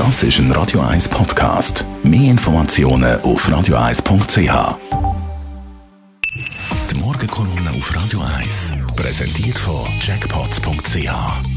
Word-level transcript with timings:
Das 0.00 0.22
ist 0.22 0.38
ein 0.38 0.50
Radio 0.52 0.80
1 0.80 1.10
Podcast. 1.10 1.84
Mehr 2.02 2.30
Informationen 2.30 3.20
auf 3.20 3.46
radio1.ch. 3.46 4.78
Die 6.90 6.94
Morgenkolumne 6.94 7.70
auf 7.76 7.94
Radio 7.94 8.20
1 8.38 8.72
präsentiert 8.96 9.58
von 9.58 9.86
Jackpots.ch. 10.00 11.10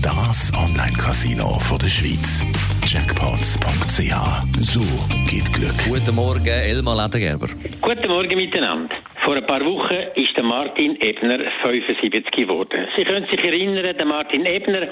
Das 0.00 0.50
Online-Casino 0.54 1.60
der 1.82 1.88
Schweiz. 1.90 2.42
Jackpots.ch. 2.86 4.14
So 4.62 4.80
geht 5.28 5.52
Glück. 5.52 5.74
Guten 5.86 6.14
Morgen, 6.14 6.46
Elmar 6.46 6.96
Ledergerber. 6.96 7.48
Guten 7.82 8.08
Morgen 8.08 8.36
miteinander. 8.36 8.94
Vor 9.30 9.36
ein 9.36 9.46
paar 9.46 9.64
Wochen 9.64 9.94
ist 10.16 10.36
der 10.36 10.42
Martin 10.42 11.00
Ebner 11.00 11.38
75 11.62 12.32
geworden. 12.32 12.88
Sie 12.96 13.04
können 13.04 13.28
sich 13.28 13.38
erinnern, 13.38 13.96
der 13.96 14.04
Martin 14.04 14.44
Ebner 14.44 14.88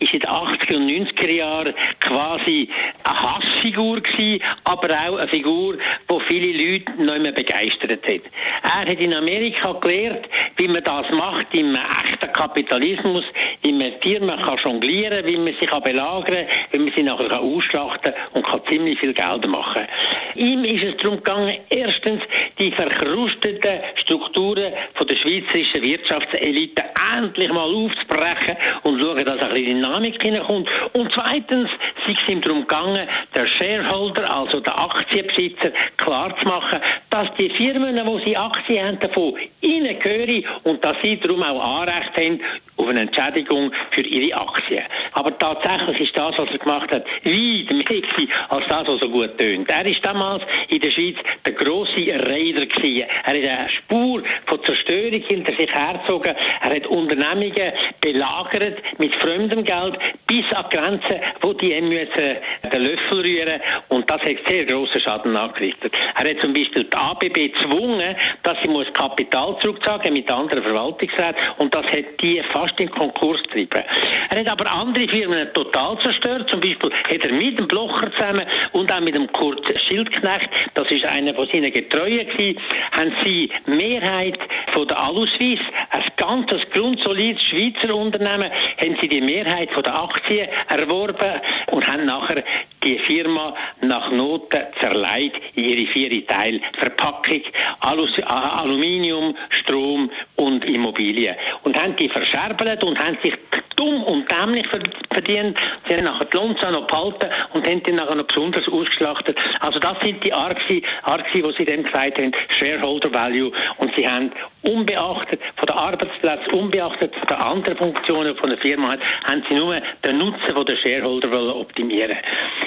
ist 0.00 0.12
in 0.12 0.18
den 0.18 0.28
80er 0.28 0.76
und 0.76 0.90
90er 0.90 1.30
Jahren 1.30 1.72
quasi 2.00 2.68
eine 3.04 3.22
Hassfigur 3.22 4.00
gewesen, 4.00 4.42
aber 4.64 4.90
auch 4.90 5.18
eine 5.18 5.28
Figur, 5.28 5.76
die 6.10 6.20
viele 6.26 6.52
Leute 6.52 6.92
nicht 7.00 7.22
mehr 7.22 7.30
begeistert 7.30 7.92
hat. 7.92 8.22
Er 8.64 8.90
hat 8.90 9.00
in 9.00 9.14
Amerika 9.14 9.72
gelernt, 9.74 10.26
wie 10.56 10.66
man 10.66 10.82
das 10.82 11.08
macht 11.10 11.54
im 11.54 11.76
echten 11.76 12.32
Kapitalismus, 12.32 13.24
wie 13.62 13.72
man 13.72 13.92
Firmen 14.02 14.36
kann 14.42 14.58
jonglieren, 14.64 15.24
wie 15.26 15.36
man 15.36 15.54
sie 15.60 15.66
kann 15.66 15.82
belagern, 15.82 16.46
wie 16.72 16.78
man 16.78 16.92
sie 16.94 17.04
nachher 17.04 17.28
kann 17.28 17.38
ausschlachten 17.38 18.12
und 18.32 18.44
kann 18.44 18.62
ziemlich 18.68 18.98
viel 18.98 19.14
Geld 19.14 19.46
machen. 19.46 19.86
Ihm 20.34 20.64
ist 20.64 20.82
es 20.82 20.96
darum 20.96 21.18
gegangen, 21.18 21.56
erstens 21.70 22.22
die 22.66 22.72
verkrusteten 22.72 23.80
Strukturen 24.02 24.72
von 24.94 25.06
der 25.06 25.14
schweizerischen 25.16 25.82
Wirtschaftselite 25.82 26.82
endlich 27.16 27.48
mal 27.52 27.60
aufzubrechen 27.60 28.56
und 28.82 29.00
schauen, 29.00 29.24
dass 29.24 29.40
ein 29.40 29.54
bisschen 29.54 29.55
Dynamik 29.66 30.22
hineinkommt. 30.22 30.68
Und 30.92 31.12
zweitens, 31.14 31.68
sie 32.06 32.12
ist 32.12 32.28
ihm 32.28 32.40
darum 32.40 32.62
gegangen, 32.62 33.08
der 33.34 33.46
Shareholder, 33.46 34.30
also 34.30 34.60
der 34.60 34.80
Aktienbesitzer, 34.80 35.72
klarzumachen, 35.98 36.80
dass 37.10 37.28
die 37.38 37.50
Firmen, 37.50 38.00
wo 38.06 38.18
sie 38.20 38.36
Aktien 38.36 38.86
haben, 38.86 39.00
davon 39.00 39.34
ihnen 39.60 39.98
gehören 39.98 40.44
und 40.64 40.84
dass 40.84 40.96
sie 41.02 41.18
darum 41.18 41.42
auch 41.42 41.80
Anrecht 41.80 42.16
haben 42.16 42.40
auf 42.76 42.88
eine 42.88 43.00
Entschädigung 43.00 43.72
für 43.90 44.02
ihre 44.02 44.36
Aktien. 44.36 44.82
Aber 45.12 45.36
tatsächlich 45.38 46.00
ist 46.00 46.16
das, 46.16 46.36
was 46.38 46.50
er 46.50 46.58
gemacht 46.58 46.90
hat, 46.90 47.04
weit 47.24 47.70
mehr 47.70 48.28
als 48.48 48.66
das, 48.68 48.86
was 48.86 49.00
so 49.00 49.08
gut 49.08 49.36
tönt. 49.38 49.68
Er 49.68 49.86
ist 49.86 50.04
damals 50.04 50.42
in 50.68 50.80
der 50.80 50.90
Schweiz 50.90 51.16
der 51.44 51.52
grosse 51.52 51.96
Raider 51.96 52.66
gewesen. 52.66 53.08
Er 53.24 53.26
hat 53.26 53.34
eine 53.34 53.68
Spur 53.78 54.22
von 54.46 54.62
Zerstörung 54.64 55.20
hinter 55.22 55.52
sich 55.54 55.72
hergezogen. 55.72 56.34
Er 56.60 56.76
hat 56.76 56.86
Unternehmungen 56.86 57.72
belagert 58.00 58.78
mit 58.98 59.14
fremdem 59.56 59.64
Geld 59.64 59.98
bis 60.26 60.44
an 60.52 60.64
die 60.70 60.76
Grenze, 60.76 61.20
wo 61.40 61.52
die 61.52 61.80
müssen 61.80 62.36
den 62.72 62.82
Löffel 62.82 63.20
rühren 63.20 63.60
und 63.88 64.10
das 64.10 64.20
hat 64.20 64.36
sehr 64.48 64.64
grossen 64.64 65.00
Schaden 65.00 65.36
angerichtet. 65.36 65.92
Er 66.20 66.30
hat 66.30 66.40
zum 66.40 66.52
Beispiel 66.52 66.84
die 66.84 66.96
ABB 66.96 67.34
gezwungen, 67.34 68.16
dass 68.42 68.58
sie 68.62 68.68
muss 68.68 68.92
Kapital 68.92 69.56
zurückzahlen 69.60 70.12
mit 70.12 70.30
anderen 70.30 70.62
Verwaltungsräten 70.62 71.36
und 71.58 71.74
das 71.74 71.86
hat 71.86 72.04
die 72.20 72.42
fast 72.52 72.78
in 72.80 72.90
Konkurs 72.90 73.42
getrieben. 73.44 73.82
Er 74.30 74.40
hat 74.40 74.48
aber 74.48 74.70
andere 74.70 75.08
Firmen 75.08 75.52
total 75.54 75.98
zerstört, 76.00 76.48
zum 76.50 76.60
Beispiel 76.60 76.90
hat 76.90 77.24
er 77.24 77.32
mit 77.32 77.58
dem 77.58 77.68
Blocher 77.68 78.10
zusammen 78.12 78.46
und 78.72 78.90
auch 78.90 79.00
mit 79.00 79.14
dem 79.14 79.30
Kurt 79.32 79.64
Schildknecht, 79.88 80.48
das 80.74 80.90
ist 80.90 81.04
einer 81.04 81.34
von 81.34 81.46
seinen 81.48 81.72
Getreuen 81.72 82.26
gewesen, 82.26 82.60
haben 82.98 83.12
sie 83.24 83.50
Mehrheit 83.66 84.38
von 84.72 84.88
der 84.88 84.98
Aluswiss, 84.98 85.60
ein 85.90 86.02
ganzes 86.16 86.60
grundsolides 86.72 87.42
Schweizer 87.44 87.94
Unternehmen, 87.94 88.50
haben 88.78 88.96
sie 89.00 89.08
die 89.08 89.20
Mehrheit 89.20 89.45
von 89.72 89.82
der 89.82 89.94
Aktien 89.94 90.48
erworben 90.68 91.40
und 91.70 91.86
haben 91.86 92.04
nachher 92.04 92.42
die 92.86 92.98
Firma 93.00 93.52
nach 93.80 94.10
Noten 94.12 94.62
zerlegt 94.78 95.42
in 95.56 95.64
ihre 95.64 95.92
vier 95.92 96.26
Teile. 96.26 96.60
Verpackung, 96.78 97.42
Alus, 97.80 98.10
Aluminium, 98.24 99.36
Strom 99.62 100.08
und 100.36 100.64
Immobilien. 100.64 101.34
Und 101.64 101.76
haben 101.76 101.96
die 101.96 102.08
verscherbelt 102.08 102.84
und 102.84 102.98
haben 102.98 103.18
sich 103.22 103.34
dumm 103.74 104.04
und 104.04 104.30
dämlich 104.30 104.66
verdient. 104.68 105.58
Sie 105.86 105.94
haben 105.94 106.04
nachher 106.04 106.26
die 106.26 106.36
Lonza 106.36 106.70
noch 106.70 106.86
behalten 106.86 107.28
und 107.54 107.66
haben 107.66 107.82
die 107.82 107.92
nachher 107.92 108.14
noch 108.14 108.26
besonders 108.26 108.66
ausgeschlachtet. 108.68 109.36
Also 109.60 109.80
das 109.80 109.98
sind 110.00 110.22
die 110.22 110.32
Arxi, 110.32 110.82
Arxi, 111.02 111.42
wo 111.42 111.50
sie 111.52 111.64
dann 111.64 111.82
gesagt 111.82 112.18
haben, 112.18 112.32
Shareholder 112.58 113.12
Value. 113.12 113.52
Und 113.78 113.94
sie 113.96 114.06
haben 114.08 114.30
unbeachtet 114.62 115.40
von 115.56 115.66
der 115.66 115.76
Arbeitsplätze, 115.76 116.50
unbeachtet 116.52 117.14
von 117.16 117.26
den 117.26 117.36
anderen 117.36 117.76
Funktionen 117.76 118.36
von 118.36 118.50
der 118.50 118.58
Firma, 118.58 118.96
haben 119.24 119.44
sie 119.48 119.54
nur 119.54 119.80
den 120.04 120.18
Nutzen 120.18 120.54
von 120.54 120.64
der 120.64 120.76
Shareholder 120.76 121.56
optimieren 121.56 122.16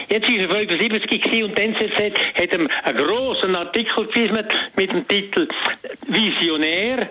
Jetzt 0.09 0.28
ist 0.28 0.40
er 0.40 0.50
75 0.50 1.44
und 1.44 1.58
dann 1.58 1.75
hat 1.75 2.52
er 2.52 2.59
einen 2.84 2.97
grossen 2.97 3.56
Artikel 3.56 4.06
geschrieben 4.08 4.44
mit 4.75 4.92
dem 4.92 5.08
Titel 5.08 5.47
Visionär. 6.08 7.08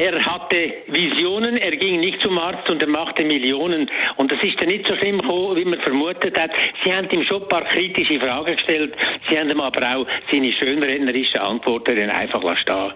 Er 0.00 0.24
hatte 0.24 0.74
Visionen, 0.86 1.56
er 1.56 1.76
ging 1.76 2.00
nicht 2.00 2.22
zum 2.22 2.38
Arzt 2.38 2.70
und 2.70 2.80
er 2.80 2.88
machte 2.88 3.24
Millionen. 3.24 3.90
Und 4.16 4.30
das 4.30 4.40
ist 4.42 4.58
dann 4.60 4.68
nicht 4.68 4.86
so 4.86 4.94
schlimm 4.96 5.20
gekommen, 5.20 5.56
wie 5.56 5.64
man 5.64 5.80
vermutet 5.80 6.38
hat. 6.38 6.52
Sie 6.84 6.94
haben 6.94 7.10
ihm 7.10 7.24
schon 7.24 7.42
ein 7.42 7.48
paar 7.48 7.64
kritische 7.64 8.20
Fragen 8.20 8.56
gestellt. 8.56 8.94
Sie 9.28 9.38
haben 9.38 9.50
ihm 9.50 9.60
aber 9.60 9.96
auch 9.96 10.06
seine 10.30 10.52
schönrednerischen 10.52 11.40
Antworten 11.40 11.98
einfach 12.10 12.56
stehen 12.58 12.92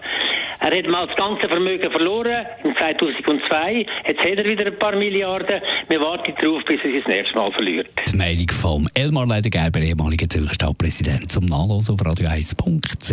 Er 0.65 0.77
hat 0.77 0.87
mal 0.87 1.05
das 1.05 1.15
ganze 1.17 1.49
Vermögen 1.49 1.91
verloren 1.91 2.45
im 2.63 2.73
2002. 2.73 3.85
Jetzt 4.07 4.19
hat 4.19 4.37
er 4.37 4.45
wieder 4.45 4.65
ein 4.65 4.79
paar 4.79 4.95
Milliarden. 4.95 5.61
Wir 5.89 5.99
warten 5.99 6.33
darauf, 6.39 6.63
bis 6.63 6.79
er 6.83 6.91
sich 6.91 7.03
das 7.03 7.07
nächste 7.07 7.35
Mal 7.35 7.51
verliert. 7.51 7.89
Die 8.09 8.15
Meinung 8.15 8.49
von 8.49 8.89
Elmar 8.93 9.27
Leidengerber, 9.27 9.81
ehemaliger 9.81 10.29
Zürcher 10.29 10.53
Stadtpräsident, 10.53 11.29
zum 11.29 11.47
Nachlesen 11.47 11.95
auf 11.95 12.01
radio1.ch. 12.01 13.11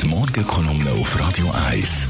Die 0.00 0.06
Morgenkolumne 0.06 0.92
auf 0.92 1.18
Radio 1.18 1.46
1. 1.68 2.08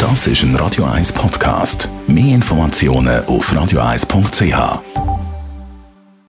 Das 0.00 0.26
ist 0.26 0.42
ein 0.42 0.56
Radio 0.56 0.84
1 0.86 1.12
Podcast. 1.12 1.88
Mehr 2.08 2.34
Informationen 2.34 3.24
auf 3.26 3.52
radio1.ch. 3.52 5.03